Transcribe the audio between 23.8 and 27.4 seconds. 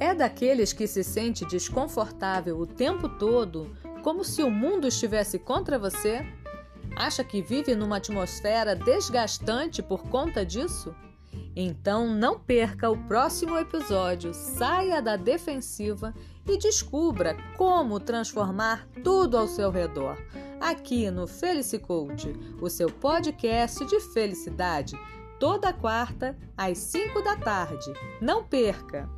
de felicidade, toda quarta às 5 da